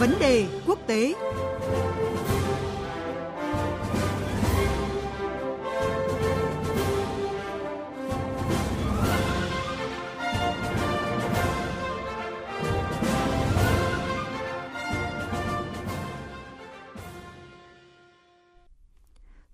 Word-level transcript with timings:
Vấn 0.00 0.14
đề 0.20 0.46
quốc 0.66 0.78
tế 0.86 1.14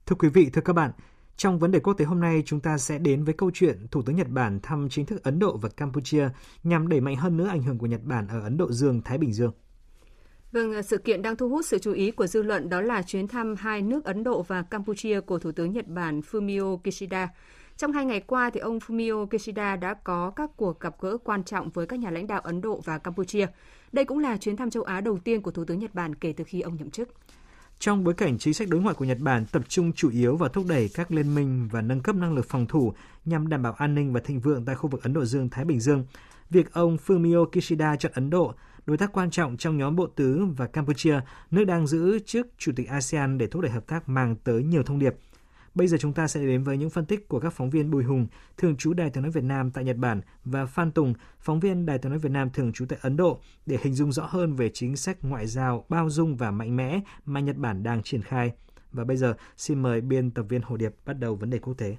Thưa 0.06 0.16
quý 0.18 0.28
vị, 0.28 0.50
thưa 0.52 0.60
các 0.60 0.72
bạn, 0.72 0.90
trong 1.36 1.58
vấn 1.58 1.70
đề 1.70 1.80
quốc 1.80 1.94
tế 1.94 2.04
hôm 2.04 2.20
nay, 2.20 2.42
chúng 2.46 2.60
ta 2.60 2.78
sẽ 2.78 2.98
đến 2.98 3.24
với 3.24 3.34
câu 3.34 3.50
chuyện 3.54 3.86
Thủ 3.90 4.02
tướng 4.02 4.16
Nhật 4.16 4.28
Bản 4.28 4.60
thăm 4.62 4.88
chính 4.90 5.06
thức 5.06 5.22
Ấn 5.22 5.38
Độ 5.38 5.56
và 5.56 5.68
Campuchia 5.68 6.28
nhằm 6.62 6.88
đẩy 6.88 7.00
mạnh 7.00 7.16
hơn 7.16 7.36
nữa 7.36 7.46
ảnh 7.46 7.62
hưởng 7.62 7.78
của 7.78 7.86
Nhật 7.86 8.04
Bản 8.04 8.28
ở 8.28 8.40
Ấn 8.40 8.56
Độ 8.56 8.72
Dương-Thái 8.72 9.18
Bình 9.18 9.32
Dương. 9.32 9.52
Vâng, 10.56 10.72
à, 10.74 10.82
sự 10.82 10.98
kiện 10.98 11.22
đang 11.22 11.36
thu 11.36 11.48
hút 11.48 11.64
sự 11.66 11.78
chú 11.78 11.92
ý 11.92 12.10
của 12.10 12.26
dư 12.26 12.42
luận 12.42 12.68
đó 12.68 12.80
là 12.80 13.02
chuyến 13.02 13.28
thăm 13.28 13.54
hai 13.58 13.82
nước 13.82 14.04
Ấn 14.04 14.24
Độ 14.24 14.42
và 14.42 14.62
Campuchia 14.62 15.20
của 15.20 15.38
Thủ 15.38 15.52
tướng 15.52 15.72
Nhật 15.72 15.88
Bản 15.88 16.20
Fumio 16.20 16.76
Kishida. 16.76 17.28
Trong 17.76 17.92
hai 17.92 18.04
ngày 18.04 18.20
qua, 18.20 18.50
thì 18.50 18.60
ông 18.60 18.78
Fumio 18.78 19.26
Kishida 19.26 19.76
đã 19.76 19.94
có 19.94 20.30
các 20.30 20.50
cuộc 20.56 20.80
gặp 20.80 20.94
gỡ 21.00 21.18
quan 21.24 21.44
trọng 21.44 21.70
với 21.70 21.86
các 21.86 21.98
nhà 21.98 22.10
lãnh 22.10 22.26
đạo 22.26 22.40
Ấn 22.40 22.60
Độ 22.60 22.80
và 22.84 22.98
Campuchia. 22.98 23.46
Đây 23.92 24.04
cũng 24.04 24.18
là 24.18 24.36
chuyến 24.36 24.56
thăm 24.56 24.70
châu 24.70 24.82
Á 24.82 25.00
đầu 25.00 25.18
tiên 25.18 25.42
của 25.42 25.50
Thủ 25.50 25.64
tướng 25.64 25.78
Nhật 25.78 25.94
Bản 25.94 26.14
kể 26.14 26.34
từ 26.36 26.44
khi 26.44 26.60
ông 26.60 26.76
nhậm 26.76 26.90
chức. 26.90 27.08
Trong 27.78 28.04
bối 28.04 28.14
cảnh 28.14 28.38
chính 28.38 28.54
sách 28.54 28.68
đối 28.68 28.80
ngoại 28.80 28.94
của 28.94 29.04
Nhật 29.04 29.18
Bản 29.20 29.46
tập 29.52 29.62
trung 29.68 29.92
chủ 29.92 30.10
yếu 30.10 30.36
vào 30.36 30.48
thúc 30.48 30.64
đẩy 30.68 30.90
các 30.94 31.12
liên 31.12 31.34
minh 31.34 31.68
và 31.72 31.82
nâng 31.82 32.00
cấp 32.00 32.16
năng 32.16 32.34
lực 32.34 32.46
phòng 32.48 32.66
thủ 32.66 32.92
nhằm 33.24 33.48
đảm 33.48 33.62
bảo 33.62 33.72
an 33.72 33.94
ninh 33.94 34.12
và 34.12 34.20
thịnh 34.20 34.40
vượng 34.40 34.64
tại 34.64 34.74
khu 34.74 34.88
vực 34.88 35.02
Ấn 35.02 35.12
Độ 35.12 35.24
Dương-Thái 35.24 35.64
Bình 35.64 35.80
Dương, 35.80 36.04
việc 36.50 36.72
ông 36.72 36.96
Fumio 37.06 37.46
Kishida 37.46 37.96
chọn 37.96 38.12
Ấn 38.14 38.30
Độ, 38.30 38.54
đối 38.86 38.96
tác 38.96 39.12
quan 39.12 39.30
trọng 39.30 39.56
trong 39.56 39.76
nhóm 39.76 39.96
bộ 39.96 40.06
tứ 40.06 40.44
và 40.56 40.66
Campuchia, 40.66 41.20
nước 41.50 41.64
đang 41.64 41.86
giữ 41.86 42.18
chức 42.26 42.48
Chủ 42.58 42.72
tịch 42.76 42.88
ASEAN 42.88 43.38
để 43.38 43.46
thúc 43.46 43.62
đẩy 43.62 43.70
hợp 43.70 43.86
tác 43.86 44.08
mang 44.08 44.36
tới 44.44 44.62
nhiều 44.62 44.82
thông 44.82 44.98
điệp– 44.98 45.14
Bây 45.76 45.88
giờ 45.88 45.96
chúng 46.00 46.12
ta 46.12 46.28
sẽ 46.28 46.40
đến 46.40 46.62
với 46.62 46.76
những 46.76 46.90
phân 46.90 47.06
tích 47.06 47.28
của 47.28 47.40
các 47.40 47.52
phóng 47.52 47.70
viên 47.70 47.90
Bùi 47.90 48.04
Hùng, 48.04 48.26
thường 48.56 48.76
trú 48.76 48.92
Đài 48.92 49.10
tiếng 49.10 49.22
nói 49.22 49.32
Việt 49.32 49.44
Nam 49.44 49.70
tại 49.70 49.84
Nhật 49.84 49.96
Bản 49.96 50.20
và 50.44 50.66
Phan 50.66 50.92
Tùng, 50.92 51.14
phóng 51.38 51.60
viên 51.60 51.86
Đài 51.86 51.98
tiếng 51.98 52.10
nói 52.10 52.18
Việt 52.18 52.32
Nam 52.32 52.50
thường 52.50 52.72
trú 52.72 52.86
tại 52.88 52.98
Ấn 53.02 53.16
Độ 53.16 53.40
để 53.66 53.78
hình 53.82 53.94
dung 53.94 54.12
rõ 54.12 54.26
hơn 54.26 54.56
về 54.56 54.70
chính 54.74 54.96
sách 54.96 55.18
ngoại 55.22 55.46
giao 55.46 55.84
bao 55.88 56.10
dung 56.10 56.36
và 56.36 56.50
mạnh 56.50 56.76
mẽ 56.76 57.00
mà 57.24 57.40
Nhật 57.40 57.56
Bản 57.56 57.82
đang 57.82 58.02
triển 58.02 58.22
khai. 58.22 58.52
Và 58.92 59.04
bây 59.04 59.16
giờ 59.16 59.34
xin 59.56 59.82
mời 59.82 60.00
biên 60.00 60.30
tập 60.30 60.42
viên 60.48 60.62
Hồ 60.62 60.76
Điệp 60.76 60.94
bắt 61.06 61.18
đầu 61.18 61.34
vấn 61.34 61.50
đề 61.50 61.58
quốc 61.58 61.74
tế. 61.74 61.96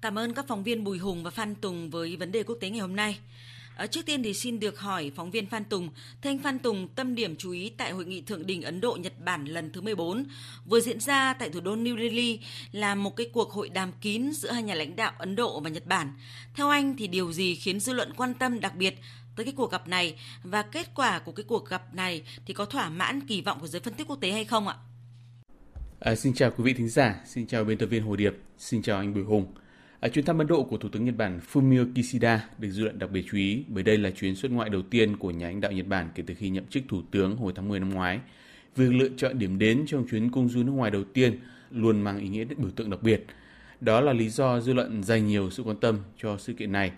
Cảm 0.00 0.18
ơn 0.18 0.34
các 0.34 0.44
phóng 0.48 0.62
viên 0.62 0.84
Bùi 0.84 0.98
Hùng 0.98 1.24
và 1.24 1.30
Phan 1.30 1.54
Tùng 1.54 1.90
với 1.90 2.16
vấn 2.16 2.32
đề 2.32 2.42
quốc 2.42 2.56
tế 2.60 2.70
ngày 2.70 2.80
hôm 2.80 2.96
nay. 2.96 3.18
À, 3.78 3.86
trước 3.86 4.06
tiên 4.06 4.22
thì 4.22 4.34
xin 4.34 4.60
được 4.60 4.80
hỏi 4.80 5.12
phóng 5.14 5.30
viên 5.30 5.46
Phan 5.46 5.64
Tùng, 5.64 5.88
Thanh 6.22 6.38
Phan 6.38 6.58
Tùng 6.58 6.88
tâm 6.88 7.14
điểm 7.14 7.36
chú 7.36 7.50
ý 7.50 7.72
tại 7.76 7.92
hội 7.92 8.04
nghị 8.04 8.20
thượng 8.20 8.46
đỉnh 8.46 8.62
Ấn 8.62 8.80
Độ 8.80 8.96
Nhật 9.00 9.12
Bản 9.24 9.44
lần 9.44 9.72
thứ 9.72 9.80
14 9.80 10.24
vừa 10.66 10.80
diễn 10.80 11.00
ra 11.00 11.34
tại 11.34 11.50
thủ 11.50 11.60
đô 11.60 11.76
New 11.76 11.98
Delhi 11.98 12.40
là 12.72 12.94
một 12.94 13.16
cái 13.16 13.30
cuộc 13.32 13.52
hội 13.52 13.68
đàm 13.68 13.92
kín 14.00 14.30
giữa 14.32 14.50
hai 14.50 14.62
nhà 14.62 14.74
lãnh 14.74 14.96
đạo 14.96 15.12
Ấn 15.18 15.36
Độ 15.36 15.60
và 15.60 15.70
Nhật 15.70 15.86
Bản. 15.86 16.12
Theo 16.54 16.68
anh 16.68 16.96
thì 16.96 17.06
điều 17.06 17.32
gì 17.32 17.54
khiến 17.54 17.80
dư 17.80 17.92
luận 17.92 18.12
quan 18.16 18.34
tâm 18.34 18.60
đặc 18.60 18.76
biệt 18.76 18.94
tới 19.36 19.44
cái 19.44 19.54
cuộc 19.56 19.72
gặp 19.72 19.88
này 19.88 20.14
và 20.42 20.62
kết 20.62 20.90
quả 20.94 21.18
của 21.18 21.32
cái 21.32 21.44
cuộc 21.48 21.68
gặp 21.68 21.94
này 21.94 22.22
thì 22.46 22.54
có 22.54 22.64
thỏa 22.64 22.90
mãn 22.90 23.26
kỳ 23.26 23.40
vọng 23.40 23.58
của 23.60 23.66
giới 23.66 23.80
phân 23.80 23.94
tích 23.94 24.06
quốc 24.06 24.20
tế 24.20 24.32
hay 24.32 24.44
không 24.44 24.68
ạ? 24.68 24.76
À, 26.00 26.14
xin 26.14 26.34
chào 26.34 26.50
quý 26.50 26.64
vị 26.64 26.72
thính 26.72 26.88
giả, 26.88 27.20
xin 27.26 27.46
chào 27.46 27.64
biên 27.64 27.78
tập 27.78 27.86
viên 27.86 28.02
Hồ 28.02 28.16
Điệp, 28.16 28.34
xin 28.58 28.82
chào 28.82 28.98
anh 28.98 29.14
Bùi 29.14 29.24
Hùng. 29.24 29.46
À, 30.00 30.08
chuyến 30.08 30.24
thăm 30.24 30.38
Ấn 30.38 30.46
Độ 30.46 30.62
của 30.62 30.76
Thủ 30.76 30.88
tướng 30.88 31.04
Nhật 31.04 31.16
Bản 31.16 31.40
Fumio 31.52 31.92
Kishida 31.94 32.48
được 32.58 32.68
dư 32.68 32.84
luận 32.84 32.98
đặc 32.98 33.10
biệt 33.10 33.24
chú 33.30 33.36
ý 33.36 33.64
bởi 33.68 33.82
đây 33.82 33.98
là 33.98 34.10
chuyến 34.10 34.34
xuất 34.34 34.52
ngoại 34.52 34.70
đầu 34.70 34.82
tiên 34.82 35.16
của 35.16 35.30
nhà 35.30 35.46
lãnh 35.46 35.60
đạo 35.60 35.72
Nhật 35.72 35.86
Bản 35.86 36.08
kể 36.14 36.22
từ 36.26 36.34
khi 36.34 36.48
nhậm 36.48 36.66
chức 36.66 36.82
thủ 36.88 37.02
tướng 37.10 37.36
hồi 37.36 37.52
tháng 37.56 37.68
10 37.68 37.80
năm 37.80 37.90
ngoái. 37.90 38.20
Việc 38.76 38.92
lựa 38.92 39.08
chọn 39.16 39.38
điểm 39.38 39.58
đến 39.58 39.84
trong 39.86 40.06
chuyến 40.10 40.30
công 40.30 40.48
du 40.48 40.62
nước 40.62 40.72
ngoài 40.72 40.90
đầu 40.90 41.04
tiên 41.04 41.38
luôn 41.70 42.00
mang 42.00 42.18
ý 42.18 42.28
nghĩa 42.28 42.44
biểu 42.44 42.70
tượng 42.70 42.90
đặc 42.90 43.02
biệt. 43.02 43.24
Đó 43.80 44.00
là 44.00 44.12
lý 44.12 44.28
do 44.28 44.60
dư 44.60 44.72
luận 44.72 45.02
dành 45.02 45.26
nhiều 45.26 45.50
sự 45.50 45.62
quan 45.62 45.76
tâm 45.76 45.98
cho 46.22 46.36
sự 46.38 46.52
kiện 46.52 46.72
này. 46.72 46.92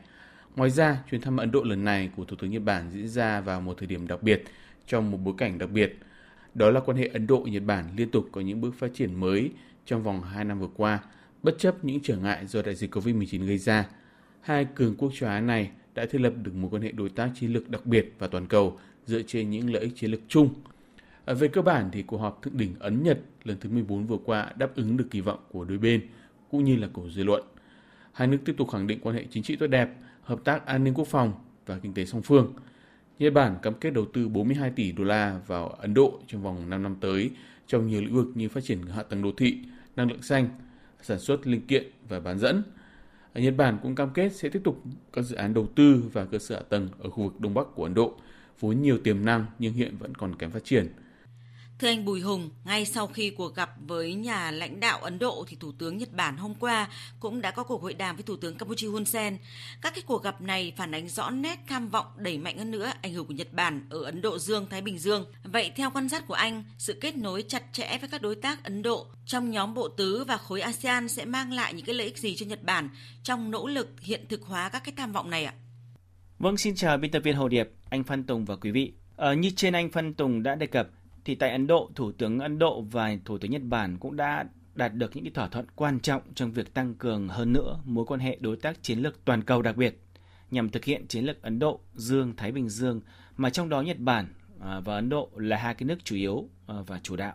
Ngoài 0.56 0.70
ra, 0.70 1.02
chuyến 1.10 1.20
thăm 1.20 1.36
Ấn 1.36 1.50
Độ 1.50 1.62
lần 1.62 1.84
này 1.84 2.10
của 2.16 2.24
Thủ 2.24 2.36
tướng 2.36 2.50
Nhật 2.50 2.62
Bản 2.64 2.90
diễn 2.90 3.08
ra 3.08 3.40
vào 3.40 3.60
một 3.60 3.74
thời 3.78 3.86
điểm 3.86 4.06
đặc 4.06 4.22
biệt, 4.22 4.44
trong 4.86 5.10
một 5.10 5.18
bối 5.24 5.34
cảnh 5.38 5.58
đặc 5.58 5.70
biệt. 5.70 5.98
Đó 6.54 6.70
là 6.70 6.80
quan 6.80 6.96
hệ 6.96 7.06
Ấn 7.12 7.26
Độ-Nhật 7.26 7.62
Bản 7.66 7.84
liên 7.96 8.10
tục 8.10 8.28
có 8.32 8.40
những 8.40 8.60
bước 8.60 8.74
phát 8.78 8.90
triển 8.94 9.20
mới 9.20 9.50
trong 9.86 10.02
vòng 10.02 10.22
2 10.22 10.44
năm 10.44 10.60
vừa 10.60 10.70
qua– 10.76 10.98
Bất 11.42 11.58
chấp 11.58 11.84
những 11.84 12.00
trở 12.02 12.16
ngại 12.16 12.46
do 12.46 12.62
đại 12.62 12.74
dịch 12.74 12.94
COVID-19 12.94 13.46
gây 13.46 13.58
ra, 13.58 13.88
hai 14.40 14.66
cường 14.74 14.96
quốc 14.96 15.12
châu 15.14 15.30
Á 15.30 15.40
này 15.40 15.70
đã 15.94 16.06
thiết 16.06 16.20
lập 16.20 16.32
được 16.42 16.54
mối 16.54 16.70
quan 16.70 16.82
hệ 16.82 16.92
đối 16.92 17.08
tác 17.08 17.30
chiến 17.34 17.52
lược 17.52 17.68
đặc 17.68 17.86
biệt 17.86 18.14
và 18.18 18.26
toàn 18.26 18.46
cầu 18.46 18.78
dựa 19.06 19.22
trên 19.22 19.50
những 19.50 19.72
lợi 19.72 19.82
ích 19.82 19.92
chiến 19.96 20.10
lược 20.10 20.20
chung. 20.28 20.54
À, 21.24 21.34
về 21.34 21.48
cơ 21.48 21.62
bản 21.62 21.88
thì 21.92 22.02
cuộc 22.02 22.18
họp 22.18 22.42
thượng 22.42 22.56
đỉnh 22.56 22.74
Ấn-Nhật 22.78 23.18
lần 23.44 23.56
thứ 23.60 23.70
14 23.70 24.06
vừa 24.06 24.18
qua 24.24 24.52
đáp 24.56 24.76
ứng 24.76 24.96
được 24.96 25.06
kỳ 25.10 25.20
vọng 25.20 25.38
của 25.50 25.64
đôi 25.64 25.78
bên 25.78 26.00
cũng 26.50 26.64
như 26.64 26.76
là 26.76 26.88
của 26.92 27.10
dư 27.10 27.24
luận. 27.24 27.42
Hai 28.12 28.28
nước 28.28 28.38
tiếp 28.44 28.54
tục 28.56 28.70
khẳng 28.70 28.86
định 28.86 28.98
quan 29.02 29.16
hệ 29.16 29.24
chính 29.30 29.42
trị 29.42 29.56
tốt 29.56 29.66
đẹp, 29.66 29.88
hợp 30.22 30.40
tác 30.44 30.66
an 30.66 30.84
ninh 30.84 30.94
quốc 30.94 31.06
phòng 31.06 31.32
và 31.66 31.78
kinh 31.78 31.94
tế 31.94 32.04
song 32.04 32.22
phương. 32.22 32.52
Nhật 33.18 33.32
Bản 33.32 33.56
cam 33.62 33.74
kết 33.74 33.90
đầu 33.90 34.04
tư 34.12 34.28
42 34.28 34.70
tỷ 34.70 34.92
đô 34.92 35.04
la 35.04 35.40
vào 35.46 35.68
Ấn 35.68 35.94
Độ 35.94 36.20
trong 36.26 36.42
vòng 36.42 36.70
5 36.70 36.82
năm 36.82 36.96
tới 37.00 37.30
trong 37.66 37.86
nhiều 37.86 38.00
lĩnh 38.00 38.14
vực 38.14 38.26
như 38.34 38.48
phát 38.48 38.64
triển 38.64 38.78
hạ 38.82 39.02
tầng 39.02 39.22
đô 39.22 39.32
thị, 39.36 39.58
năng 39.96 40.08
lượng 40.08 40.22
xanh, 40.22 40.48
sản 41.02 41.18
xuất 41.18 41.46
linh 41.46 41.66
kiện 41.66 41.90
và 42.08 42.20
bán 42.20 42.38
dẫn. 42.38 42.62
Ở 43.32 43.40
Nhật 43.40 43.54
Bản 43.56 43.78
cũng 43.82 43.94
cam 43.94 44.10
kết 44.10 44.32
sẽ 44.32 44.48
tiếp 44.48 44.60
tục 44.64 44.82
các 45.12 45.22
dự 45.22 45.36
án 45.36 45.54
đầu 45.54 45.66
tư 45.76 46.04
và 46.12 46.24
cơ 46.24 46.38
sở 46.38 46.54
hạ 46.54 46.62
tầng 46.68 46.88
ở 46.98 47.10
khu 47.10 47.22
vực 47.24 47.40
Đông 47.40 47.54
Bắc 47.54 47.66
của 47.74 47.84
Ấn 47.84 47.94
Độ, 47.94 48.14
vốn 48.60 48.82
nhiều 48.82 48.98
tiềm 48.98 49.24
năng 49.24 49.46
nhưng 49.58 49.74
hiện 49.74 49.96
vẫn 49.98 50.14
còn 50.14 50.36
kém 50.36 50.50
phát 50.50 50.64
triển. 50.64 50.88
Thưa 51.80 51.88
anh 51.88 52.04
Bùi 52.04 52.20
Hùng, 52.20 52.50
ngay 52.64 52.86
sau 52.86 53.06
khi 53.06 53.30
cuộc 53.30 53.54
gặp 53.54 53.70
với 53.86 54.14
nhà 54.14 54.50
lãnh 54.50 54.80
đạo 54.80 54.98
Ấn 54.98 55.18
Độ 55.18 55.44
thì 55.48 55.56
Thủ 55.60 55.72
tướng 55.78 55.98
Nhật 55.98 56.12
Bản 56.12 56.36
hôm 56.36 56.54
qua 56.54 56.88
cũng 57.20 57.40
đã 57.40 57.50
có 57.50 57.62
cuộc 57.62 57.82
hội 57.82 57.94
đàm 57.94 58.16
với 58.16 58.22
Thủ 58.22 58.36
tướng 58.36 58.58
Campuchia 58.58 58.86
Hun 58.88 59.04
Sen. 59.04 59.38
Các 59.80 59.94
cái 59.94 60.02
cuộc 60.06 60.22
gặp 60.22 60.40
này 60.40 60.72
phản 60.76 60.94
ánh 60.94 61.08
rõ 61.08 61.30
nét 61.30 61.58
tham 61.66 61.88
vọng 61.88 62.06
đẩy 62.16 62.38
mạnh 62.38 62.58
hơn 62.58 62.70
nữa 62.70 62.92
ảnh 63.02 63.12
hưởng 63.12 63.26
của 63.26 63.34
Nhật 63.34 63.52
Bản 63.52 63.86
ở 63.90 64.02
Ấn 64.04 64.22
Độ 64.22 64.38
Dương, 64.38 64.66
Thái 64.70 64.80
Bình 64.80 64.98
Dương. 64.98 65.24
Vậy 65.44 65.70
theo 65.76 65.90
quan 65.90 66.08
sát 66.08 66.26
của 66.26 66.34
anh, 66.34 66.64
sự 66.78 66.98
kết 67.00 67.16
nối 67.16 67.44
chặt 67.48 67.62
chẽ 67.72 67.98
với 68.00 68.08
các 68.08 68.22
đối 68.22 68.34
tác 68.34 68.64
Ấn 68.64 68.82
Độ 68.82 69.06
trong 69.26 69.50
nhóm 69.50 69.74
bộ 69.74 69.88
tứ 69.88 70.24
và 70.24 70.36
khối 70.36 70.60
ASEAN 70.60 71.08
sẽ 71.08 71.24
mang 71.24 71.52
lại 71.52 71.74
những 71.74 71.86
cái 71.86 71.94
lợi 71.94 72.06
ích 72.06 72.18
gì 72.18 72.36
cho 72.36 72.46
Nhật 72.46 72.62
Bản 72.62 72.88
trong 73.22 73.50
nỗ 73.50 73.66
lực 73.66 73.88
hiện 74.00 74.26
thực 74.28 74.42
hóa 74.42 74.68
các 74.68 74.84
cái 74.84 74.94
tham 74.96 75.12
vọng 75.12 75.30
này 75.30 75.44
ạ? 75.44 75.54
Vâng, 76.38 76.56
xin 76.56 76.74
chào 76.74 76.98
biên 76.98 77.10
tập 77.10 77.20
viên 77.24 77.36
Hồ 77.36 77.48
Điệp, 77.48 77.68
anh 77.90 78.04
Phan 78.04 78.24
Tùng 78.24 78.44
và 78.44 78.56
quý 78.56 78.70
vị. 78.70 78.92
Ờ, 79.16 79.32
như 79.32 79.50
trên 79.56 79.72
anh 79.72 79.90
Phan 79.90 80.14
Tùng 80.14 80.42
đã 80.42 80.54
đề 80.54 80.66
cập, 80.66 80.88
thì 81.30 81.36
tại 81.36 81.50
Ấn 81.50 81.66
Độ, 81.66 81.90
Thủ 81.94 82.12
tướng 82.12 82.38
Ấn 82.38 82.58
Độ 82.58 82.80
và 82.80 83.16
Thủ 83.24 83.38
tướng 83.38 83.50
Nhật 83.50 83.62
Bản 83.62 83.98
cũng 83.98 84.16
đã 84.16 84.44
đạt 84.74 84.94
được 84.94 85.16
những 85.16 85.24
cái 85.24 85.30
thỏa 85.34 85.48
thuận 85.48 85.66
quan 85.76 86.00
trọng 86.00 86.22
trong 86.34 86.52
việc 86.52 86.74
tăng 86.74 86.94
cường 86.94 87.28
hơn 87.28 87.52
nữa 87.52 87.80
mối 87.84 88.04
quan 88.04 88.20
hệ 88.20 88.38
đối 88.40 88.56
tác 88.56 88.82
chiến 88.82 88.98
lược 88.98 89.24
toàn 89.24 89.42
cầu 89.42 89.62
đặc 89.62 89.76
biệt 89.76 90.00
nhằm 90.50 90.68
thực 90.68 90.84
hiện 90.84 91.06
chiến 91.06 91.24
lược 91.24 91.42
Ấn 91.42 91.58
Độ 91.58 91.80
Dương 91.94 92.36
Thái 92.36 92.52
Bình 92.52 92.68
Dương 92.68 93.00
mà 93.36 93.50
trong 93.50 93.68
đó 93.68 93.82
Nhật 93.82 93.98
Bản 93.98 94.34
à, 94.60 94.80
và 94.80 94.94
Ấn 94.94 95.08
Độ 95.08 95.30
là 95.36 95.56
hai 95.56 95.74
cái 95.74 95.86
nước 95.86 96.04
chủ 96.04 96.16
yếu 96.16 96.48
à, 96.66 96.74
và 96.86 97.00
chủ 97.02 97.16
đạo. 97.16 97.34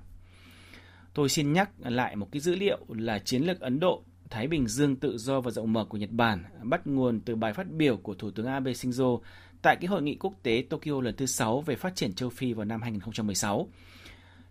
Tôi 1.13 1.29
xin 1.29 1.53
nhắc 1.53 1.69
lại 1.79 2.16
một 2.16 2.28
cái 2.31 2.39
dữ 2.39 2.55
liệu 2.55 2.85
là 2.88 3.19
chiến 3.19 3.44
lược 3.44 3.59
Ấn 3.59 3.79
Độ 3.79 4.03
Thái 4.29 4.47
Bình 4.47 4.67
Dương 4.67 4.95
tự 4.95 5.17
do 5.17 5.41
và 5.41 5.51
rộng 5.51 5.73
mở 5.73 5.85
của 5.85 5.97
Nhật 5.97 6.11
Bản 6.11 6.43
bắt 6.63 6.87
nguồn 6.87 7.19
từ 7.19 7.35
bài 7.35 7.53
phát 7.53 7.71
biểu 7.71 7.97
của 7.97 8.13
Thủ 8.13 8.31
tướng 8.31 8.45
Abe 8.45 8.71
Shinzo 8.71 9.19
tại 9.61 9.75
cái 9.75 9.87
hội 9.87 10.01
nghị 10.01 10.15
quốc 10.15 10.33
tế 10.43 10.63
Tokyo 10.69 11.01
lần 11.01 11.15
thứ 11.15 11.25
6 11.25 11.61
về 11.61 11.75
phát 11.75 11.95
triển 11.95 12.13
châu 12.13 12.29
Phi 12.29 12.53
vào 12.53 12.65
năm 12.65 12.81
2016. 12.81 13.67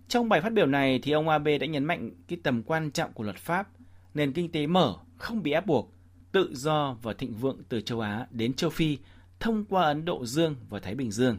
Trong 0.08 0.28
bài 0.28 0.40
phát 0.40 0.52
biểu 0.52 0.66
này 0.66 1.00
thì 1.02 1.12
ông 1.12 1.28
Abe 1.28 1.58
đã 1.58 1.66
nhấn 1.66 1.84
mạnh 1.84 2.10
cái 2.28 2.38
tầm 2.42 2.62
quan 2.62 2.90
trọng 2.90 3.12
của 3.12 3.24
luật 3.24 3.36
pháp, 3.36 3.68
nền 4.14 4.32
kinh 4.32 4.52
tế 4.52 4.66
mở, 4.66 4.94
không 5.16 5.42
bị 5.42 5.52
ép 5.52 5.66
buộc, 5.66 5.92
tự 6.32 6.54
do 6.54 6.96
và 7.02 7.12
thịnh 7.12 7.34
vượng 7.34 7.62
từ 7.68 7.80
châu 7.80 8.00
Á 8.00 8.26
đến 8.30 8.54
châu 8.54 8.70
Phi 8.70 8.98
thông 9.40 9.64
qua 9.64 9.82
Ấn 9.82 10.04
Độ 10.04 10.26
Dương 10.26 10.56
và 10.68 10.80
Thái 10.80 10.94
Bình 10.94 11.10
Dương. 11.10 11.38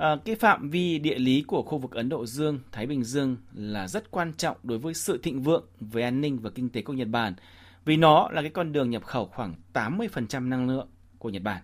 À, 0.00 0.16
cái 0.24 0.34
phạm 0.36 0.70
vi 0.70 0.98
địa 0.98 1.18
lý 1.18 1.42
của 1.42 1.62
khu 1.62 1.78
vực 1.78 1.92
Ấn 1.92 2.08
Độ 2.08 2.26
Dương, 2.26 2.60
Thái 2.72 2.86
Bình 2.86 3.04
Dương 3.04 3.36
là 3.54 3.88
rất 3.88 4.10
quan 4.10 4.32
trọng 4.32 4.56
đối 4.62 4.78
với 4.78 4.94
sự 4.94 5.20
thịnh 5.22 5.42
vượng 5.42 5.64
về 5.80 6.02
an 6.02 6.20
ninh 6.20 6.38
và 6.38 6.50
kinh 6.50 6.68
tế 6.68 6.82
của 6.82 6.92
Nhật 6.92 7.08
Bản 7.08 7.34
vì 7.84 7.96
nó 7.96 8.28
là 8.32 8.42
cái 8.42 8.50
con 8.50 8.72
đường 8.72 8.90
nhập 8.90 9.04
khẩu 9.04 9.26
khoảng 9.26 9.54
80% 9.74 10.48
năng 10.48 10.68
lượng 10.68 10.88
của 11.18 11.30
Nhật 11.30 11.42
Bản. 11.42 11.62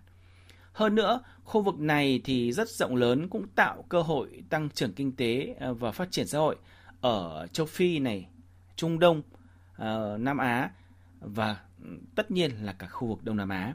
Hơn 0.73 0.95
nữa, 0.95 1.21
khu 1.45 1.63
vực 1.63 1.79
này 1.79 2.21
thì 2.25 2.53
rất 2.53 2.69
rộng 2.69 2.97
lớn 2.97 3.29
cũng 3.29 3.49
tạo 3.49 3.85
cơ 3.89 4.03
hội 4.03 4.43
tăng 4.51 4.71
trưởng 4.71 4.93
kinh 4.93 5.17
tế 5.17 5.55
ờ, 5.61 5.75
và 5.75 5.91
phát 5.91 6.11
triển 6.11 6.27
xã 6.27 6.39
hội 6.39 6.57
ở 7.01 7.47
châu 7.53 7.67
Phi 7.67 7.99
này, 7.99 8.29
Trung 8.77 8.99
Đông, 8.99 9.23
ờ, 9.77 10.17
Nam 10.21 10.39
Á 10.39 10.71
và 11.21 11.61
tất 12.15 12.31
nhiên 12.31 12.51
là 12.63 12.73
cả 12.73 12.87
khu 12.87 13.09
vực 13.09 13.25
Đông 13.25 13.37
Nam 13.37 13.49
Á. 13.49 13.75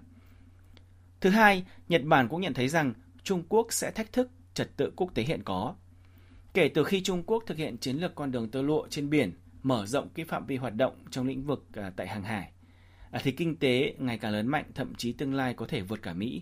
Thứ 1.22 1.30
hai, 1.30 1.66
Nhật 1.90 2.04
Bản 2.04 2.28
cũng 2.28 2.42
nhận 2.42 2.54
thấy 2.54 2.68
rằng 2.68 2.94
Trung 3.24 3.44
Quốc 3.50 3.68
sẽ 3.74 3.92
thách 3.92 4.14
thức 4.14 4.30
trật 4.54 4.78
tự 4.78 4.92
quốc 4.96 5.12
tế 5.14 5.24
hiện 5.24 5.44
có. 5.44 5.76
Kể 6.54 6.70
từ 6.74 6.84
khi 6.84 7.02
Trung 7.04 7.24
Quốc 7.24 7.44
thực 7.48 7.58
hiện 7.58 7.78
chiến 7.78 7.98
lược 7.98 8.16
con 8.16 8.32
đường 8.32 8.52
tơ 8.52 8.62
lụa 8.62 8.88
trên 8.90 9.10
biển, 9.10 9.32
mở 9.64 9.86
rộng 9.86 10.10
cái 10.10 10.26
phạm 10.26 10.46
vi 10.46 10.58
hoạt 10.58 10.76
động 10.76 10.96
trong 11.12 11.28
lĩnh 11.28 11.44
vực 11.44 11.66
à, 11.74 11.92
tại 11.96 12.08
hàng 12.08 12.24
hải, 12.24 12.52
à, 13.12 13.20
thì 13.24 13.32
kinh 13.32 13.56
tế 13.56 13.96
ngày 13.98 14.18
càng 14.18 14.32
lớn 14.32 14.48
mạnh, 14.48 14.66
thậm 14.76 14.96
chí 14.96 15.14
tương 15.14 15.34
lai 15.34 15.54
có 15.54 15.66
thể 15.68 15.82
vượt 15.82 16.02
cả 16.02 16.14
Mỹ. 16.14 16.42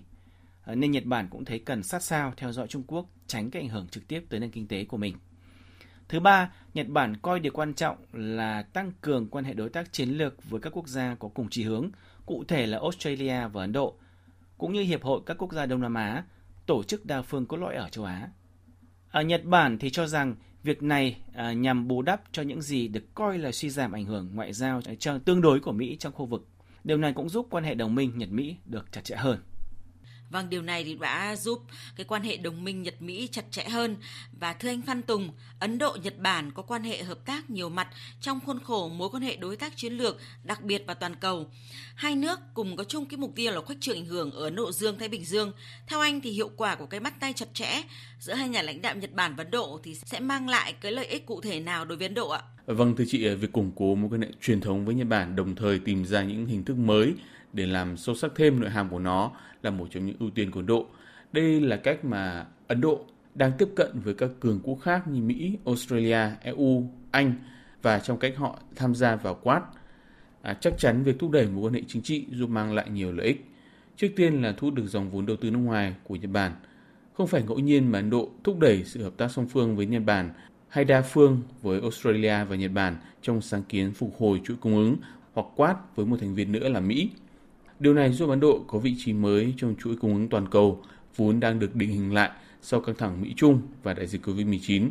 À, 0.63 0.75
nên 0.75 0.91
Nhật 0.91 1.05
Bản 1.05 1.27
cũng 1.29 1.45
thấy 1.45 1.59
cần 1.59 1.83
sát 1.83 2.03
sao 2.03 2.33
theo 2.37 2.51
dõi 2.51 2.67
Trung 2.67 2.83
Quốc 2.87 3.05
tránh 3.27 3.51
cái 3.51 3.61
ảnh 3.61 3.69
hưởng 3.69 3.87
trực 3.87 4.07
tiếp 4.07 4.25
tới 4.29 4.39
nền 4.39 4.51
kinh 4.51 4.67
tế 4.67 4.85
của 4.85 4.97
mình. 4.97 5.15
Thứ 6.09 6.19
ba, 6.19 6.51
Nhật 6.73 6.87
Bản 6.87 7.17
coi 7.17 7.39
điều 7.39 7.53
quan 7.53 7.73
trọng 7.73 7.97
là 8.13 8.61
tăng 8.61 8.91
cường 9.01 9.29
quan 9.29 9.45
hệ 9.45 9.53
đối 9.53 9.69
tác 9.69 9.93
chiến 9.93 10.09
lược 10.09 10.49
với 10.49 10.61
các 10.61 10.73
quốc 10.73 10.87
gia 10.87 11.15
có 11.15 11.27
cùng 11.27 11.49
chí 11.49 11.63
hướng, 11.63 11.89
cụ 12.25 12.43
thể 12.47 12.65
là 12.65 12.77
Australia 12.77 13.47
và 13.47 13.61
Ấn 13.61 13.71
Độ, 13.71 13.95
cũng 14.57 14.73
như 14.73 14.81
Hiệp 14.81 15.03
hội 15.03 15.21
các 15.25 15.37
quốc 15.37 15.53
gia 15.53 15.65
Đông 15.65 15.81
Nam 15.81 15.93
Á, 15.93 16.23
tổ 16.69 16.83
chức 16.83 17.05
đa 17.05 17.21
phương 17.21 17.45
cốt 17.45 17.57
lõi 17.57 17.75
ở 17.75 17.89
châu 17.89 18.05
Á. 18.05 18.29
Ở 19.11 19.21
Nhật 19.21 19.45
Bản 19.45 19.77
thì 19.77 19.89
cho 19.89 20.07
rằng 20.07 20.35
việc 20.63 20.83
này 20.83 21.17
à, 21.33 21.53
nhằm 21.53 21.87
bù 21.87 22.01
đắp 22.01 22.21
cho 22.31 22.41
những 22.41 22.61
gì 22.61 22.87
được 22.87 23.13
coi 23.13 23.37
là 23.37 23.51
suy 23.51 23.69
giảm 23.69 23.91
ảnh 23.91 24.05
hưởng 24.05 24.29
ngoại 24.35 24.53
giao 24.53 24.81
à, 24.85 24.93
cho 24.99 25.19
tương 25.19 25.41
đối 25.41 25.59
của 25.59 25.71
Mỹ 25.71 25.97
trong 25.99 26.13
khu 26.13 26.25
vực. 26.25 26.47
Điều 26.83 26.97
này 26.97 27.13
cũng 27.13 27.29
giúp 27.29 27.47
quan 27.49 27.63
hệ 27.63 27.75
đồng 27.75 27.95
minh 27.95 28.17
Nhật-Mỹ 28.17 28.55
được 28.65 28.91
chặt 28.91 29.01
chẽ 29.03 29.15
hơn. 29.15 29.39
Vâng, 30.29 30.49
điều 30.49 30.61
này 30.61 30.83
thì 30.83 30.95
đã 30.95 31.35
giúp 31.35 31.63
cái 31.95 32.05
quan 32.05 32.23
hệ 32.23 32.37
đồng 32.37 32.63
minh 32.63 32.83
Nhật 32.83 33.01
Mỹ 33.01 33.29
chặt 33.31 33.45
chẽ 33.51 33.63
hơn 33.63 33.95
và 34.39 34.53
thưa 34.53 34.69
anh 34.69 34.81
Phan 34.81 35.01
Tùng, 35.01 35.29
Ấn 35.59 35.77
Độ 35.77 35.97
Nhật 36.03 36.19
Bản 36.19 36.51
có 36.51 36.63
quan 36.63 36.83
hệ 36.83 37.03
hợp 37.03 37.25
tác 37.25 37.49
nhiều 37.49 37.69
mặt 37.69 37.87
trong 38.21 38.39
khuôn 38.45 38.59
khổ 38.59 38.89
mối 38.89 39.09
quan 39.09 39.23
hệ 39.23 39.35
đối 39.35 39.55
tác 39.55 39.77
chiến 39.77 39.93
lược 39.93 40.19
đặc 40.43 40.63
biệt 40.63 40.83
và 40.87 40.93
toàn 40.93 41.15
cầu. 41.15 41.47
Hai 41.95 42.15
nước 42.15 42.39
cùng 42.53 42.75
có 42.75 42.83
chung 42.83 43.05
cái 43.05 43.17
mục 43.17 43.31
tiêu 43.35 43.51
là 43.51 43.61
khuếch 43.61 43.81
trương 43.81 43.97
ảnh 43.97 44.05
hưởng 44.05 44.31
ở 44.31 44.43
Ấn 44.43 44.55
Độ 44.55 44.71
Dương 44.71 44.99
Thái 44.99 45.07
Bình 45.07 45.25
Dương. 45.25 45.51
Theo 45.87 45.99
anh 45.99 46.21
thì 46.21 46.31
hiệu 46.31 46.51
quả 46.55 46.75
của 46.75 46.85
cái 46.85 46.99
bắt 46.99 47.19
tay 47.19 47.33
chặt 47.33 47.47
chẽ 47.53 47.83
giữa 48.19 48.33
hai 48.33 48.49
nhà 48.49 48.61
lãnh 48.61 48.81
đạo 48.81 48.95
Nhật 48.95 49.13
Bản 49.13 49.35
và 49.35 49.43
Ấn 49.43 49.51
Độ 49.51 49.79
thì 49.83 49.95
sẽ 49.95 50.19
mang 50.19 50.49
lại 50.49 50.73
cái 50.81 50.91
lợi 50.91 51.05
ích 51.05 51.25
cụ 51.25 51.41
thể 51.41 51.59
nào 51.59 51.85
đối 51.85 51.97
với 51.97 52.07
Ấn 52.07 52.13
Độ 52.13 52.29
ạ? 52.29 52.41
Vâng 52.65 52.95
thưa 52.95 53.03
chị, 53.07 53.29
việc 53.29 53.51
củng 53.51 53.71
cố 53.75 53.95
mối 53.95 54.09
quan 54.11 54.21
hệ 54.21 54.27
truyền 54.41 54.61
thống 54.61 54.85
với 54.85 54.95
Nhật 54.95 55.07
Bản 55.07 55.35
đồng 55.35 55.55
thời 55.55 55.79
tìm 55.79 56.05
ra 56.05 56.23
những 56.23 56.45
hình 56.45 56.63
thức 56.63 56.77
mới 56.77 57.13
để 57.53 57.65
làm 57.65 57.97
sâu 57.97 58.15
sắc 58.15 58.31
thêm 58.35 58.59
nội 58.59 58.69
hàm 58.69 58.89
của 58.89 58.99
nó 58.99 59.31
là 59.63 59.69
một 59.69 59.87
trong 59.91 60.05
những 60.05 60.15
ưu 60.19 60.29
tiên 60.29 60.51
của 60.51 60.59
Ấn 60.59 60.65
Độ. 60.65 60.85
Đây 61.31 61.61
là 61.61 61.77
cách 61.77 62.05
mà 62.05 62.45
Ấn 62.67 62.81
Độ 62.81 63.05
đang 63.35 63.51
tiếp 63.57 63.69
cận 63.75 63.99
với 63.99 64.13
các 64.13 64.29
cường 64.39 64.59
quốc 64.63 64.75
khác 64.75 65.07
như 65.07 65.21
Mỹ, 65.21 65.57
Australia, 65.65 66.19
EU, 66.41 66.89
Anh 67.11 67.33
và 67.81 67.99
trong 67.99 68.19
cách 68.19 68.37
họ 68.37 68.59
tham 68.75 68.95
gia 68.95 69.15
vào 69.15 69.35
Quad. 69.35 69.61
À, 70.41 70.53
chắc 70.53 70.77
chắn 70.77 71.03
việc 71.03 71.19
thúc 71.19 71.31
đẩy 71.31 71.47
mối 71.47 71.63
quan 71.63 71.73
hệ 71.73 71.81
chính 71.87 72.01
trị 72.01 72.25
giúp 72.31 72.49
mang 72.49 72.73
lại 72.73 72.89
nhiều 72.89 73.11
lợi 73.11 73.25
ích. 73.25 73.45
Trước 73.97 74.07
tiên 74.15 74.41
là 74.41 74.53
thu 74.57 74.71
được 74.71 74.87
dòng 74.87 75.09
vốn 75.09 75.25
đầu 75.25 75.37
tư 75.37 75.51
nước 75.51 75.59
ngoài 75.59 75.95
của 76.03 76.15
Nhật 76.15 76.31
Bản. 76.31 76.51
Không 77.13 77.27
phải 77.27 77.43
ngẫu 77.43 77.59
nhiên 77.59 77.91
mà 77.91 77.99
Ấn 77.99 78.09
Độ 78.09 78.29
thúc 78.43 78.59
đẩy 78.59 78.83
sự 78.83 79.03
hợp 79.03 79.13
tác 79.17 79.31
song 79.31 79.47
phương 79.47 79.75
với 79.75 79.85
Nhật 79.85 80.01
Bản 80.05 80.33
hay 80.69 80.85
đa 80.85 81.01
phương 81.01 81.41
với 81.61 81.81
Australia 81.81 82.43
và 82.43 82.55
Nhật 82.55 82.71
Bản 82.71 82.95
trong 83.21 83.41
sáng 83.41 83.63
kiến 83.63 83.91
phục 83.93 84.15
hồi 84.19 84.41
chuỗi 84.43 84.57
cung 84.57 84.75
ứng 84.75 84.95
hoặc 85.33 85.47
Quad 85.55 85.75
với 85.95 86.05
một 86.05 86.17
thành 86.19 86.35
viên 86.35 86.51
nữa 86.51 86.69
là 86.69 86.79
Mỹ. 86.79 87.09
Điều 87.79 87.93
này 87.93 88.11
giúp 88.11 88.29
Ấn 88.29 88.39
Độ 88.39 88.63
có 88.67 88.79
vị 88.79 88.95
trí 88.97 89.13
mới 89.13 89.53
trong 89.57 89.75
chuỗi 89.83 89.95
cung 89.95 90.13
ứng 90.13 90.29
toàn 90.29 90.47
cầu, 90.49 90.83
vốn 91.15 91.39
đang 91.39 91.59
được 91.59 91.75
định 91.75 91.89
hình 91.89 92.13
lại 92.13 92.31
sau 92.61 92.81
căng 92.81 92.95
thẳng 92.95 93.21
Mỹ-Trung 93.21 93.61
và 93.83 93.93
đại 93.93 94.07
dịch 94.07 94.25
COVID-19. 94.25 94.89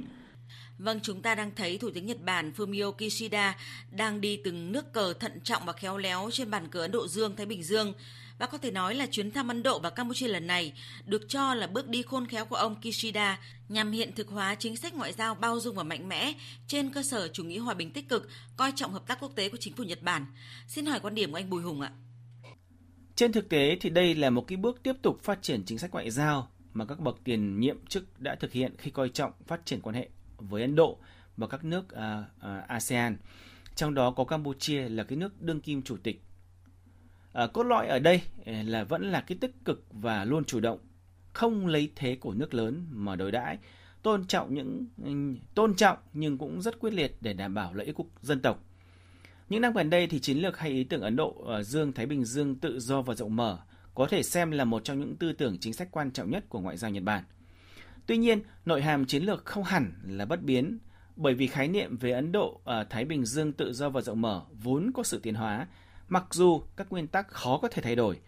Vâng, 0.79 1.01
chúng 1.03 1.23
ta 1.23 1.35
đang 1.35 1.51
thấy 1.57 1.79
Thủ 1.79 1.91
tướng 1.95 2.07
Nhật 2.07 2.25
Bản 2.25 2.53
Fumio 2.57 2.93
Kishida 2.93 3.57
đang 3.91 4.21
đi 4.21 4.41
từng 4.45 4.73
nước 4.73 4.93
cờ 4.93 5.13
thận 5.13 5.41
trọng 5.45 5.63
và 5.67 5.73
khéo 5.73 5.99
léo 5.99 6.29
trên 6.33 6.51
bàn 6.51 6.69
cờ 6.69 6.81
Ấn 6.81 6.91
Độ 6.91 7.09
Dương-Thái 7.09 7.47
Bình 7.47 7.63
Dương. 7.63 7.93
Và 8.39 8.47
có 8.47 8.59
thể 8.59 8.71
nói 8.71 8.95
là 8.95 9.07
chuyến 9.07 9.31
thăm 9.31 9.49
Ấn 9.49 9.63
Độ 9.63 9.79
và 9.79 9.91
Campuchia 9.91 10.29
lần 10.29 10.47
này 10.47 10.73
được 11.07 11.29
cho 11.29 11.55
là 11.55 11.67
bước 11.67 11.89
đi 11.89 12.03
khôn 12.03 12.27
khéo 12.27 12.45
của 12.45 12.57
ông 12.57 12.77
Kishida 12.83 13.39
nhằm 13.69 13.93
hiện 13.93 14.13
thực 14.17 14.29
hóa 14.29 14.55
chính 14.55 14.77
sách 14.77 14.95
ngoại 14.95 15.13
giao 15.13 15.35
bao 15.35 15.61
dung 15.61 15.77
và 15.77 15.83
mạnh 15.83 16.09
mẽ 16.09 16.33
trên 16.67 16.91
cơ 16.91 17.03
sở 17.03 17.29
chủ 17.29 17.45
nghĩa 17.45 17.59
hòa 17.59 17.75
bình 17.75 17.91
tích 17.91 18.09
cực, 18.09 18.29
coi 18.57 18.73
trọng 18.77 18.93
hợp 18.93 19.07
tác 19.07 19.21
quốc 19.21 19.33
tế 19.35 19.49
của 19.49 19.59
chính 19.61 19.75
phủ 19.75 19.85
Nhật 19.85 20.03
Bản. 20.03 20.27
Xin 20.69 20.87
hỏi 20.87 21.01
quan 21.01 21.15
điểm 21.15 21.31
của 21.31 21.37
anh 21.37 21.51
Bùi 21.51 21.63
Hùng 21.63 21.81
ạ. 21.81 21.93
Trên 23.19 23.33
thực 23.33 23.49
tế 23.49 23.77
thì 23.81 23.91
đây 23.91 24.15
là 24.15 24.31
một 24.31 24.45
cái 24.47 24.57
bước 24.57 24.83
tiếp 24.83 24.97
tục 25.03 25.21
phát 25.23 25.43
triển 25.43 25.63
chính 25.67 25.79
sách 25.79 25.91
ngoại 25.91 26.11
giao 26.11 26.49
mà 26.73 26.85
các 26.85 27.01
bậc 27.01 27.19
tiền 27.25 27.61
nhiệm 27.61 27.87
chức 27.87 28.21
đã 28.21 28.35
thực 28.35 28.53
hiện 28.53 28.75
khi 28.79 28.91
coi 28.91 29.09
trọng 29.09 29.33
phát 29.47 29.67
triển 29.67 29.81
quan 29.81 29.95
hệ 29.95 30.09
với 30.37 30.63
Ấn 30.63 30.75
Độ 30.75 30.99
và 31.37 31.47
các 31.47 31.65
nước 31.65 31.85
uh, 31.85 31.99
uh, 32.37 32.69
ASEAN. 32.69 33.17
Trong 33.75 33.95
đó 33.95 34.11
có 34.11 34.25
Campuchia 34.25 34.89
là 34.89 35.05
cái 35.05 35.19
nước 35.19 35.43
đương 35.43 35.61
kim 35.61 35.83
chủ 35.83 35.97
tịch. 36.03 36.23
Uh, 37.45 37.53
cốt 37.53 37.63
lõi 37.63 37.87
ở 37.87 37.99
đây 37.99 38.23
là 38.45 38.85
vẫn 38.85 39.11
là 39.11 39.21
cái 39.21 39.39
tích 39.41 39.55
cực 39.65 39.85
và 39.91 40.25
luôn 40.25 40.45
chủ 40.45 40.61
động, 40.61 40.79
không 41.33 41.67
lấy 41.67 41.91
thế 41.97 42.17
của 42.17 42.35
nước 42.35 42.55
lớn 42.55 42.87
mà 42.91 43.17
đối 43.17 43.33
đãi, 43.33 43.59
tôn 44.03 44.27
trọng 44.27 44.55
những 44.55 44.87
ừ, 45.05 45.13
tôn 45.55 45.75
trọng 45.75 45.99
nhưng 46.13 46.39
cũng 46.39 46.63
rất 46.63 46.81
quyết 46.81 46.93
liệt 46.93 47.17
để 47.21 47.33
đảm 47.33 47.55
bảo 47.55 47.75
lợi 47.75 47.87
ích 47.87 47.95
quốc 47.99 48.07
dân 48.23 48.43
tộc 48.43 48.65
những 49.49 49.61
năm 49.61 49.73
gần 49.73 49.91
đây 49.91 50.07
thì 50.07 50.21
chiến 50.21 50.39
lược 50.39 50.59
hay 50.59 50.71
ý 50.71 50.85
tưởng 50.85 51.03
Ấn 51.03 51.17
Độ 51.17 51.43
ở 51.47 51.63
Dương 51.63 51.93
Thái 51.93 52.07
Bình 52.07 52.25
Dương 52.25 52.55
tự 52.55 52.81
do 52.81 53.03
và 53.03 53.15
rộng 53.15 53.37
mở 53.37 53.59
có 53.95 54.07
thể 54.07 54.23
xem 54.23 54.51
là 54.51 54.65
một 54.65 54.85
trong 54.85 55.01
những 55.01 55.17
tư 55.17 55.33
tưởng 55.33 55.59
chính 55.61 55.73
sách 55.73 55.89
quan 55.91 56.11
trọng 56.11 56.31
nhất 56.31 56.45
của 56.49 56.61
ngoại 56.61 56.77
giao 56.77 56.91
Nhật 56.91 57.03
Bản. 57.03 57.25
Tuy 58.07 58.17
nhiên, 58.17 58.41
nội 58.65 58.83
hàm 58.83 59.07
chiến 59.07 59.23
lược 59.23 59.45
không 59.45 59.65
hẳn 59.65 59.93
là 60.07 60.25
bất 60.25 60.43
biến 60.43 60.79
bởi 61.17 61.35
vì 61.35 61.47
khái 61.47 61.69
niệm 61.69 61.97
về 61.97 62.11
Ấn 62.11 62.33
Độ 62.33 62.61
ở 62.65 62.85
Thái 62.91 63.05
Bình 63.05 63.25
Dương 63.25 63.53
tự 63.53 63.73
do 63.73 63.91
và 63.91 64.01
rộng 64.01 64.21
mở 64.21 64.43
vốn 64.53 64.91
có 64.95 65.03
sự 65.03 65.21
tiến 65.23 65.35
hóa, 65.35 65.67
mặc 66.09 66.25
dù 66.31 66.63
các 66.77 66.87
nguyên 66.91 67.07
tắc 67.07 67.29
khó 67.29 67.59
có 67.59 67.69
thể 67.69 67.83
thay 67.83 67.97
đổi. 67.97 68.19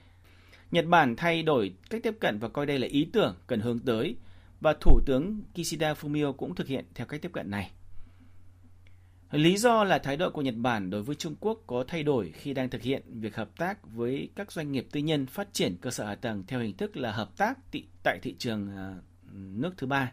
Nhật 0.70 0.86
Bản 0.86 1.16
thay 1.16 1.42
đổi 1.42 1.74
cách 1.90 2.02
tiếp 2.02 2.16
cận 2.20 2.38
và 2.38 2.48
coi 2.48 2.66
đây 2.66 2.78
là 2.78 2.86
ý 2.86 3.08
tưởng 3.12 3.36
cần 3.46 3.60
hướng 3.60 3.78
tới, 3.78 4.16
và 4.60 4.74
Thủ 4.80 5.00
tướng 5.06 5.42
Kishida 5.54 5.92
Fumio 5.92 6.32
cũng 6.32 6.54
thực 6.54 6.66
hiện 6.66 6.84
theo 6.94 7.06
cách 7.06 7.22
tiếp 7.22 7.32
cận 7.32 7.50
này. 7.50 7.70
Lý 9.30 9.56
do 9.56 9.84
là 9.84 9.98
thái 9.98 10.16
độ 10.16 10.30
của 10.30 10.42
Nhật 10.42 10.54
Bản 10.56 10.90
đối 10.90 11.02
với 11.02 11.16
Trung 11.16 11.34
Quốc 11.40 11.60
có 11.66 11.84
thay 11.88 12.02
đổi 12.02 12.32
khi 12.34 12.54
đang 12.54 12.70
thực 12.70 12.82
hiện 12.82 13.02
việc 13.20 13.36
hợp 13.36 13.50
tác 13.56 13.78
với 13.94 14.28
các 14.36 14.52
doanh 14.52 14.72
nghiệp 14.72 14.86
tư 14.92 15.00
nhân 15.00 15.26
phát 15.26 15.48
triển 15.52 15.76
cơ 15.80 15.90
sở 15.90 16.04
hạ 16.04 16.14
tầng 16.14 16.44
theo 16.46 16.60
hình 16.60 16.76
thức 16.76 16.96
là 16.96 17.12
hợp 17.12 17.36
tác 17.36 17.58
tại 18.02 18.18
thị 18.22 18.34
trường 18.38 18.76
à, 18.76 18.94
nước 19.32 19.74
thứ 19.76 19.86
ba. 19.86 20.12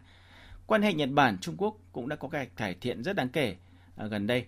Quan 0.66 0.82
hệ 0.82 0.92
Nhật 0.92 1.10
Bản 1.12 1.38
Trung 1.38 1.54
Quốc 1.58 1.76
cũng 1.92 2.08
đã 2.08 2.16
có 2.16 2.28
cái 2.28 2.46
cải 2.56 2.74
thiện 2.74 3.02
rất 3.02 3.16
đáng 3.16 3.28
kể 3.28 3.56
à, 3.96 4.06
gần 4.06 4.26
đây. 4.26 4.44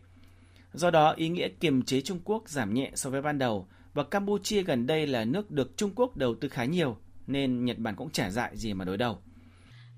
Do 0.72 0.90
đó, 0.90 1.14
ý 1.17 1.28
nghĩa 1.28 1.49
kiềm 1.61 1.82
chế 1.82 2.00
Trung 2.00 2.20
Quốc 2.25 2.49
giảm 2.49 2.75
nhẹ 2.75 2.90
so 2.94 3.11
với 3.11 3.22
ban 3.22 3.38
đầu 3.38 3.67
và 3.94 4.05
Campuchia 4.05 4.62
gần 4.62 4.87
đây 4.87 5.06
là 5.06 5.25
nước 5.25 5.50
được 5.50 5.76
Trung 5.76 5.90
Quốc 5.94 6.17
đầu 6.17 6.34
tư 6.34 6.49
khá 6.49 6.64
nhiều 6.64 6.96
nên 7.26 7.64
Nhật 7.64 7.78
Bản 7.78 7.96
cũng 7.96 8.11
trả 8.11 8.31
dại 8.31 8.56
gì 8.56 8.75
mà 8.75 8.84
đối 8.84 8.96
đầu. 8.96 9.19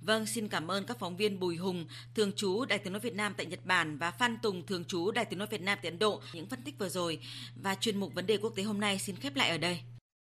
Vâng, 0.07 0.27
xin 0.27 0.49
cảm 0.49 0.71
ơn 0.71 0.85
các 0.85 0.99
phóng 0.99 1.17
viên 1.17 1.41
Bùi 1.41 1.57
Hùng, 1.57 1.87
thường 2.15 2.33
trú 2.37 2.65
Đài 2.65 2.79
Tiếng 2.79 2.93
nói 2.93 3.01
Việt 3.01 3.15
Nam 3.15 3.35
tại 3.37 3.47
Nhật 3.47 3.67
Bản 3.67 3.99
và 3.99 4.11
Phan 4.11 4.37
Tùng, 4.43 4.67
thường 4.67 4.85
trú 4.85 5.11
Đài 5.11 5.25
Tiếng 5.25 5.39
nói 5.39 5.49
Việt 5.51 5.61
Nam 5.63 5.79
tại 5.83 5.91
Ấn 5.91 5.99
Độ 5.99 6.23
những 6.33 6.47
phân 6.47 6.63
tích 6.63 6.79
vừa 6.79 6.89
rồi 6.89 7.19
và 7.63 7.75
chuyên 7.75 8.01
mục 8.01 8.15
vấn 8.15 8.27
đề 8.27 8.37
quốc 8.37 8.53
tế 8.57 8.63
hôm 8.63 8.81
nay 8.81 8.99
xin 8.99 9.17
khép 9.17 9.37
lại 9.37 9.51
ở 9.51 9.59
đây. 9.59 9.81